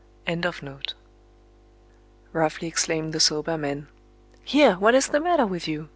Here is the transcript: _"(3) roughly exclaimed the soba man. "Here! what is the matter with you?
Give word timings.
_"(3) 0.81 0.95
roughly 2.33 2.67
exclaimed 2.67 3.13
the 3.13 3.19
soba 3.19 3.55
man. 3.55 3.87
"Here! 4.43 4.73
what 4.73 4.95
is 4.95 5.09
the 5.09 5.19
matter 5.19 5.45
with 5.45 5.67
you? 5.67 5.89